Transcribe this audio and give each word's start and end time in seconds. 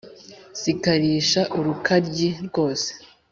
zikarisha 0.61 1.41
urukaryi 1.57 2.27
rwose, 2.47 2.89